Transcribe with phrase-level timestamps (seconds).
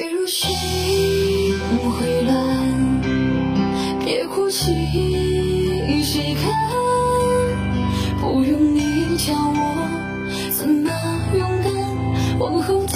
[0.00, 0.48] 别入心
[1.90, 3.00] 会乱，
[3.98, 4.72] 别哭泣，
[6.04, 6.52] 谁看？
[8.20, 9.58] 不用你教我
[10.52, 10.88] 怎么
[11.36, 11.74] 勇敢，
[12.38, 12.86] 往后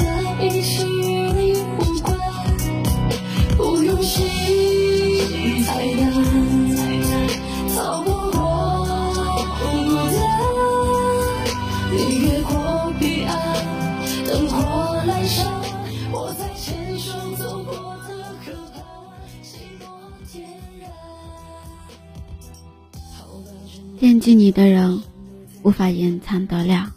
[24.03, 25.01] 惦记你的人，
[25.63, 26.91] 无法隐藏得了；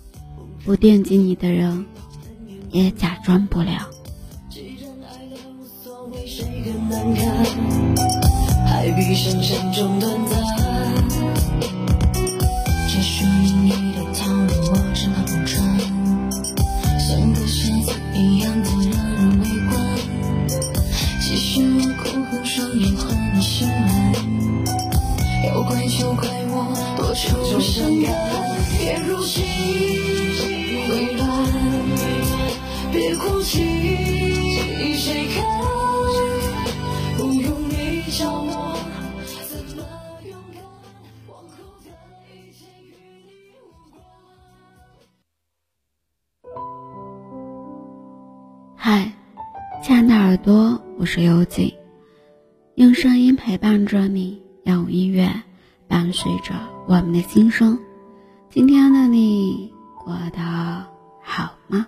[0.66, 1.86] 不惦记你的人，
[2.72, 3.88] 也假装不了。
[4.50, 7.28] 既然爱了无所谓，谁更难看？
[8.66, 10.44] 爱比想象中短暂。
[48.88, 49.12] 嗨，
[49.82, 51.74] 亲爱的耳朵，我是幽静，
[52.76, 55.28] 用声音陪伴着你，用音乐
[55.88, 56.54] 伴随着
[56.88, 57.80] 我们的心声。
[58.48, 60.40] 今天的你过得
[61.24, 61.88] 好吗？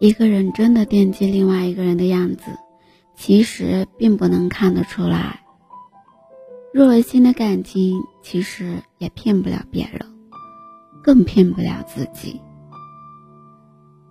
[0.00, 2.58] 一个人真的惦记另外一个人的样子，
[3.14, 5.41] 其实并不能看得出来。
[6.72, 10.06] 入了心的感情，其实也骗不了别人，
[11.02, 12.40] 更骗不了自己。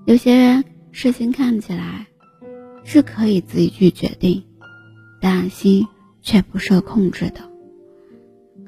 [0.06, 2.06] 有些人事情看起来
[2.84, 4.44] 是可以自己去决定，
[5.20, 5.88] 但心
[6.22, 7.50] 却不受控制的。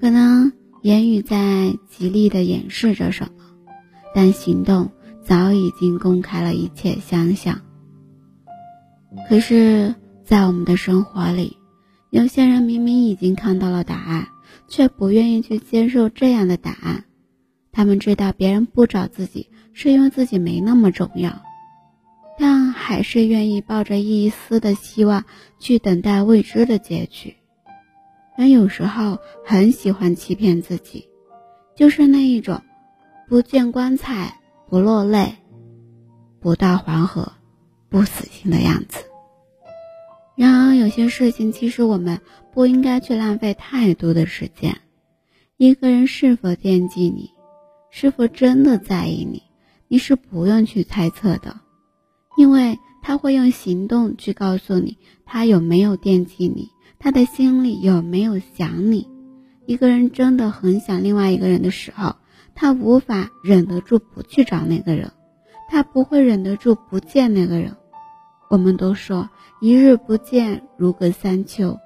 [0.01, 0.51] 可能
[0.81, 3.43] 言语在极力的掩饰着什么，
[4.15, 7.61] 但行动早已经公开了一切相向。
[9.29, 9.93] 可是，
[10.25, 11.57] 在我们的生活里，
[12.13, 14.28] 有些人明明已经看到了答案，
[14.68, 17.06] 却不愿意去接受这样的答案。
[17.72, 21.41] 他们知道别人不找自己是因为自己没那么重要，
[22.38, 25.25] 但还是愿意抱着一丝的希望
[25.57, 27.35] 去等待未知的结局。
[28.38, 31.09] 人有时候很喜欢欺骗自己，
[31.75, 32.62] 就是那一种
[33.28, 35.34] 不见棺材不落泪，
[36.40, 37.34] 不到黄河
[37.90, 39.00] 不死心的样子。
[40.35, 42.19] 然而，有些事情其实我们
[42.51, 44.77] 不应该去浪费太多的时间。
[45.57, 47.29] 一个人是否惦记你，
[47.91, 49.44] 是否真的在意你，
[49.88, 51.59] 你是不用去猜测的，
[52.35, 59.07] 因为他会用行动去告诉你他有没有惦记你，他的心里有没有想你。
[59.67, 62.15] 一个人真的很想另外一个人的时候，
[62.55, 65.11] 他无法忍得住不去找那个人，
[65.69, 67.77] 他不会忍得住不见那个人。
[68.50, 69.29] 我们都说
[69.63, 71.79] 一日不见如隔三秋，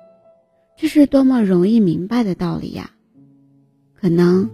[0.75, 2.89] 这是多么容易明白的道理呀！
[3.93, 4.49] 可能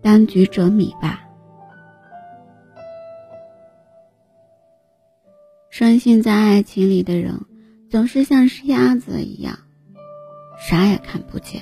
[0.00, 1.28] 当局者迷吧。
[5.70, 7.40] 深陷在爱情里的人，
[7.90, 9.58] 总是像是鸭子一样，
[10.56, 11.60] 啥也看不见，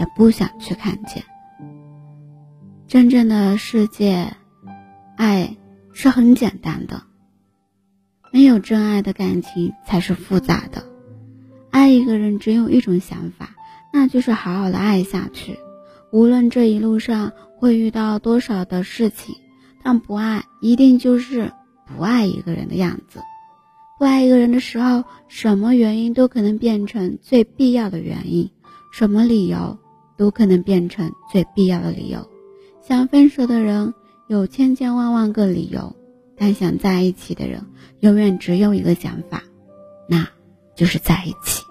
[0.00, 1.22] 也不想去看见。
[2.88, 4.34] 真正的世界，
[5.16, 5.56] 爱
[5.92, 7.00] 是很简单的。
[8.34, 10.82] 没有真爱的感情才是复杂的。
[11.70, 13.54] 爱一个人只有一种想法，
[13.92, 15.56] 那就是好好的爱下去。
[16.10, 19.36] 无论这一路上会遇到多少的事情，
[19.84, 21.52] 但不爱一定就是
[21.86, 23.20] 不爱一个人的样子。
[24.00, 28.50] 不爱一个人的时候，什么原因都可能变成最必要的原因，
[28.92, 29.78] 什么理由
[30.16, 32.28] 都可能变成最必要的理由。
[32.82, 33.94] 想分手的人
[34.26, 35.94] 有千千万万个理由。
[36.36, 37.66] 但想在一起的人，
[38.00, 39.42] 永远只有一个想法，
[40.08, 40.28] 那
[40.74, 41.64] 就是在一起。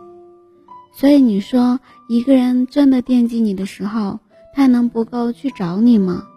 [0.95, 4.19] 所以你说，一个人真的惦记你的时候，
[4.53, 6.27] 他能不够去找你吗？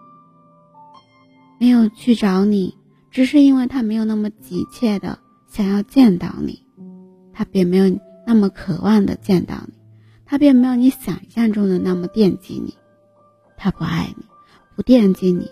[1.58, 2.76] 没有去找你，
[3.10, 6.62] 只是因为他没有那么急切的想要见到你，
[7.32, 9.74] 他并没有那么渴望的见到你，
[10.24, 12.74] 他并没有你想象中的那么惦记你。
[13.56, 14.24] 他不爱你，
[14.74, 15.50] 不惦记你，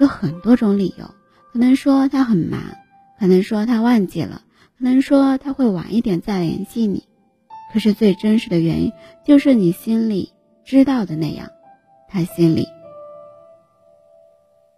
[0.00, 1.10] 有很多种理由。
[1.52, 2.60] 可能说他很忙，
[3.18, 4.42] 可能说他忘记了，
[4.78, 7.08] 可能说他会晚一点再联系你，
[7.72, 8.92] 可是最真实的原因，
[9.24, 10.32] 就是你心里
[10.64, 11.48] 知道的那样，
[12.08, 12.66] 他心里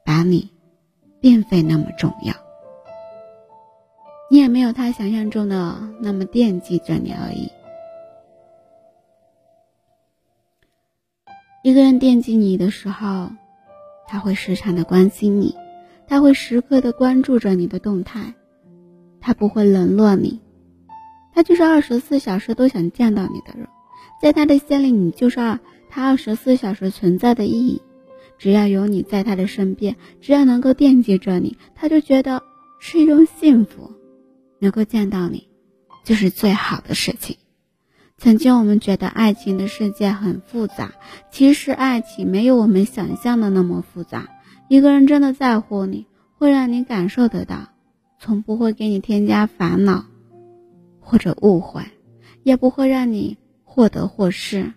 [0.04, 0.50] 把你
[1.20, 2.34] 并非那么重要，
[4.30, 7.50] 你也没有他想象中的那么惦记着你而已。
[11.62, 13.28] 一个人惦记你的时候，
[14.08, 15.54] 他会时常的关心你，
[16.10, 18.34] 他会时刻的关注着你的动态，
[19.20, 20.40] 他不会冷落你。
[21.32, 23.68] 他就是二十四小时都想见到你的人，
[24.20, 27.80] 在他的心里，你就是二他二十四小时存在的意义。
[28.38, 32.42] 只要有你在他的身边，只要能够惦记着你，他就觉得
[32.80, 33.92] 是一种幸福。
[34.58, 35.46] 能够见到你，
[36.02, 37.36] 就是最好的事情。
[38.18, 40.90] 曾经我们觉得爱情的世界很复杂，
[41.30, 44.28] 其实爱情没有我们想象的那么复杂。
[44.70, 46.06] 一个人真的在乎你，
[46.38, 47.70] 会让你感受得到，
[48.20, 50.06] 从不会给你添加烦恼。
[51.00, 51.82] 或者误会，
[52.44, 54.72] 也不会让你或得或失。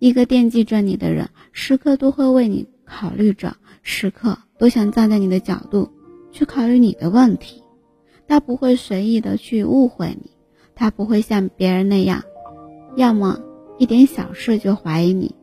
[0.00, 5.88] 一个惦记着你的人，时刻都会为你考虑着，时刻都想站在你的角度
[6.32, 7.62] 去考虑你的问题。
[8.26, 10.32] 他不会随意的去误会你，
[10.74, 12.24] 他不会像别人那样，
[12.96, 13.38] 要么
[13.78, 15.36] 一点小事就怀疑你。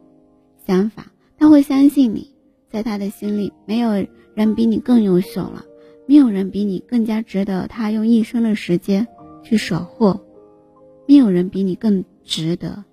[0.65, 1.05] 相反，
[1.37, 2.35] 他会相信你，
[2.69, 5.65] 在他的心里，没有人比你更优秀了，
[6.05, 9.07] 没有人比你更加值得他用一生的时间。
[9.43, 10.19] 去守护，
[11.07, 12.83] 没有人比你更值得。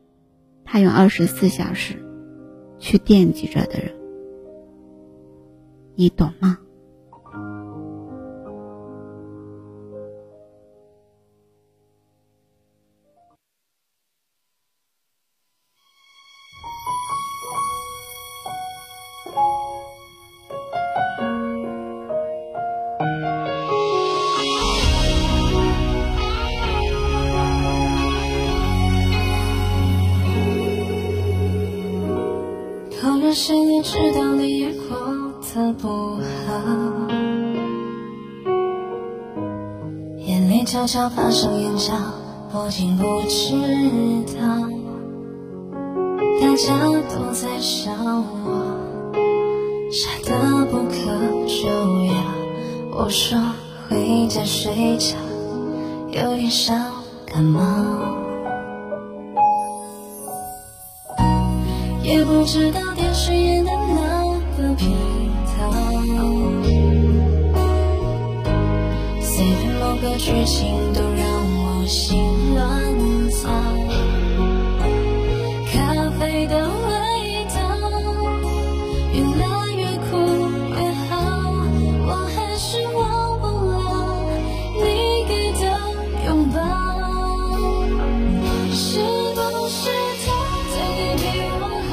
[0.65, 1.97] 他用二十四小时
[2.79, 3.93] 去惦记着的人，
[5.97, 6.61] 你懂吗？
[40.65, 41.93] 悄悄爬上眼角，
[42.53, 43.53] 我竟不知
[44.35, 44.43] 道，
[46.41, 46.75] 大家
[47.11, 48.25] 都在笑我
[49.93, 50.95] 傻得不可
[51.47, 51.69] 救
[52.07, 52.15] 药。
[52.93, 53.39] 我说
[53.89, 55.17] 回家睡觉，
[56.11, 56.75] 有点小
[57.27, 57.61] 感冒。
[62.03, 64.97] 也不知道电视演的哪个频
[70.25, 71.29] 剧情都让
[71.59, 72.65] 我心乱
[73.29, 73.47] 糟。
[75.71, 75.75] 咖
[76.19, 77.61] 啡的味道
[79.13, 79.45] 越来
[79.77, 80.17] 越苦
[80.81, 80.81] 越
[81.11, 81.13] 好，
[82.07, 83.77] 我还是忘不了
[84.77, 84.83] 你
[85.29, 85.63] 给的
[86.25, 86.57] 拥抱，
[88.73, 88.97] 是
[89.35, 89.39] 不
[89.69, 89.93] 是
[90.25, 90.27] 他
[90.73, 91.23] 对你比
[91.61, 91.93] 我好？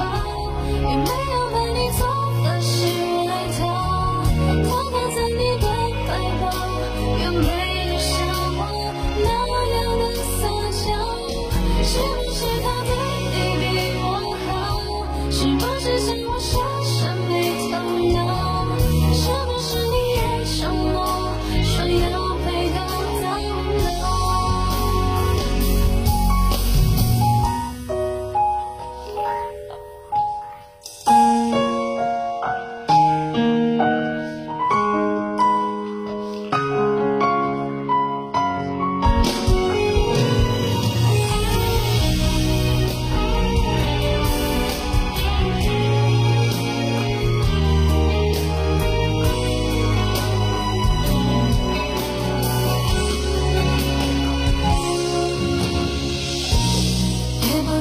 [0.89, 1.03] 也没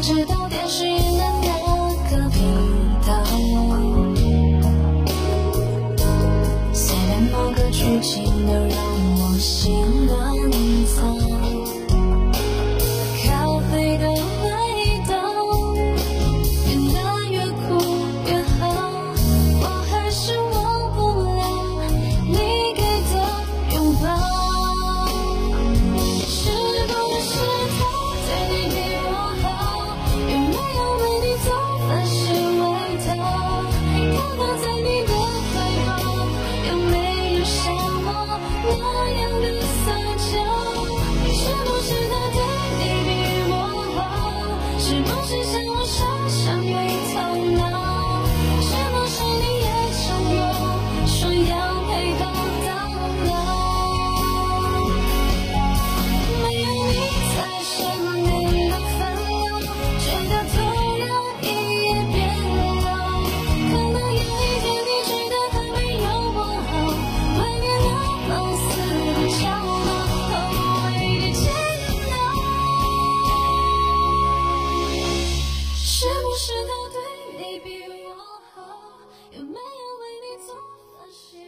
[0.02, 1.46] 知道电视演的那
[2.08, 2.42] 个频
[3.06, 3.22] 道，
[6.72, 8.76] 虽然某个剧情都让
[9.18, 10.16] 我心乱
[10.96, 11.19] 糟。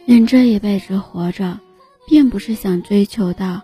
[0.05, 1.59] 人这一辈子活着
[2.05, 3.61] 并不是想追求到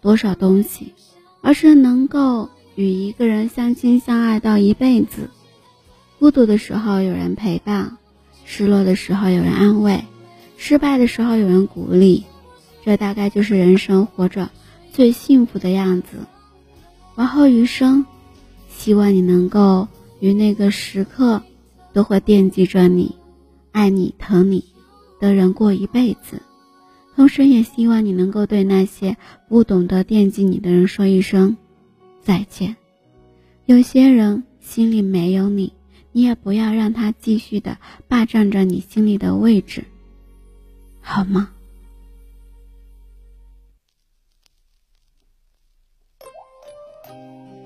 [0.00, 0.94] 多少东西
[1.42, 5.28] 而是能够与一个人相亲相爱到一辈子。
[6.18, 7.98] 孤独的时候有人陪伴
[8.44, 10.02] 失落的时候有人安慰
[10.56, 12.24] 失败的时候有人鼓励
[12.84, 14.50] 这大概就是人生活着
[14.92, 16.08] 最幸福的样子。
[17.14, 18.04] 往后余生
[18.68, 19.86] 希望你能够
[20.22, 21.42] 与那个时刻
[21.92, 23.16] 都会惦记着你、
[23.72, 24.64] 爱你、疼你。
[25.18, 26.42] 的人过一辈子，
[27.14, 29.16] 同时也希望你能够对那些
[29.48, 31.56] 不懂得惦记你的人说一声
[32.20, 32.74] 再见。
[33.66, 35.72] 有些人心里没有你，
[36.10, 39.84] 你也不要让他继续的霸占着你心里的位置，
[41.00, 41.50] 好吗？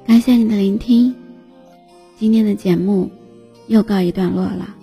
[0.07, 1.15] 感谢你的聆听，
[2.19, 3.11] 今天的节目
[3.67, 4.75] 又告一段落了。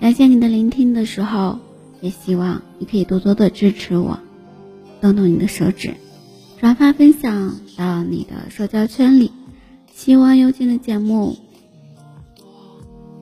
[0.00, 1.58] 感谢你的聆听的时候。
[2.02, 4.18] 也希望你可以多多的支持我，
[5.02, 5.92] 动动你的手指，
[6.58, 9.30] 转发分享到你的社交圈里。
[9.92, 11.36] 希望有劲的节目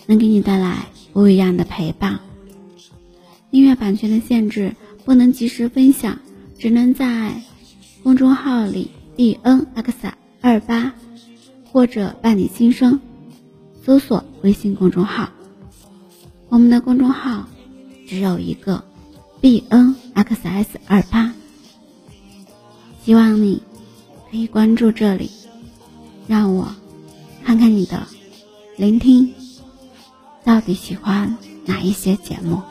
[0.07, 2.21] 能给你带来不一样的陪伴。
[3.51, 6.21] 音乐版权的限制，不能及时分享，
[6.57, 7.43] 只能在
[8.05, 9.93] 公众号里 b n x
[10.41, 10.95] 二八
[11.65, 13.01] 或者伴你心声
[13.89, 15.31] 搜索微信公众号。
[16.51, 17.49] 我们的公众号。
[18.07, 18.85] 只有一个
[19.41, 21.35] ，b n x s 二八，
[23.05, 23.63] 希望你
[24.31, 25.31] 可以关注这里，
[26.27, 26.75] 让我
[27.45, 28.07] 看看你的
[28.77, 29.35] 聆听
[30.43, 32.63] 到底喜欢哪一些节目。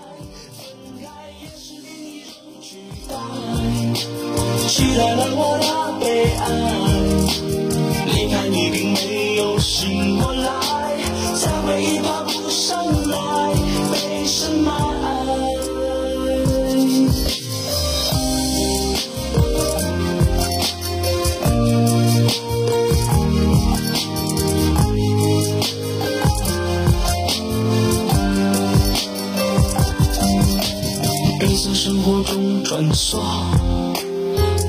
[32.78, 33.18] 穿梭，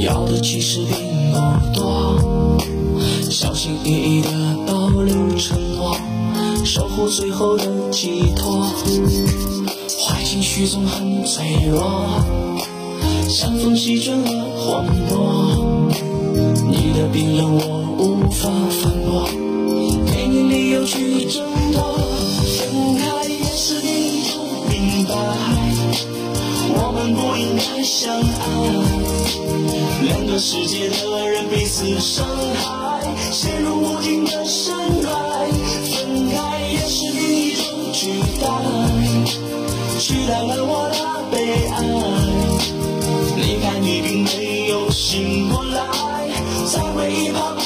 [0.00, 1.38] 要的其实并不
[1.74, 2.56] 多，
[3.30, 4.30] 小心翼翼的
[4.66, 5.94] 保留承诺，
[6.64, 8.62] 守护最后的寄托。
[10.00, 12.08] 坏情绪总很脆弱，
[13.28, 15.90] 像风席卷了荒漠，
[16.66, 17.60] 你的冰冷我
[17.98, 18.48] 无法
[30.38, 33.00] 世界的人彼此伤害，
[33.32, 35.48] 陷入无尽的深海。
[35.50, 38.46] 分开也是另一种取代，
[39.98, 40.96] 取代了我的
[41.32, 41.82] 悲哀。
[43.36, 45.82] 离开你并没有醒过来，
[46.72, 47.57] 在回忆旁